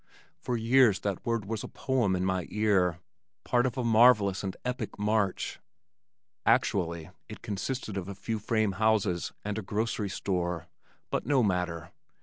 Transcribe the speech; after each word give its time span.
For 0.39 0.57
years 0.57 0.99
that 1.01 1.23
word 1.27 1.45
was 1.45 1.63
a 1.63 1.67
poem 1.67 2.15
in 2.15 2.25
my 2.25 2.47
ear, 2.49 2.97
part 3.43 3.67
of 3.67 3.77
a 3.77 3.83
marvellous 3.83 4.43
and 4.43 4.57
epic 4.65 4.97
march. 4.97 5.59
Actually 6.43 7.11
it 7.29 7.43
consisted 7.43 7.97
of 7.97 8.07
a 8.07 8.15
few 8.15 8.39
frame 8.39 8.71
houses 8.71 9.31
and 9.45 9.59
a 9.59 9.61
grocery 9.61 10.09
store. 10.09 10.65
But 11.11 11.27
no 11.27 11.43
matter. 11.43 11.91